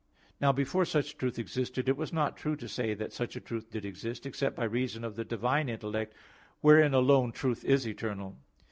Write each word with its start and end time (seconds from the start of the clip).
Now 0.39 0.51
before 0.51 0.85
such 0.85 1.15
truth 1.19 1.37
existed, 1.37 1.87
it 1.87 1.95
was 1.95 2.11
not 2.11 2.35
true 2.35 2.55
to 2.55 2.67
say 2.67 2.95
that 2.95 3.13
such 3.13 3.35
a 3.35 3.39
truth 3.39 3.69
did 3.69 3.85
exist, 3.85 4.25
except 4.25 4.55
by 4.55 4.63
reason 4.63 5.03
of 5.03 5.15
the 5.15 5.23
divine 5.23 5.69
intellect, 5.69 6.15
wherein 6.61 6.95
alone 6.95 7.31
truth 7.31 7.63
is 7.63 7.87
eternal. 7.87 8.35